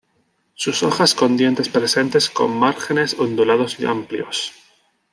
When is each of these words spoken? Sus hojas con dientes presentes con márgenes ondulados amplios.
Sus 0.55 0.81
hojas 0.81 1.13
con 1.13 1.37
dientes 1.37 1.69
presentes 1.69 2.31
con 2.31 2.57
márgenes 2.57 3.15
ondulados 3.19 3.77
amplios. 3.81 4.51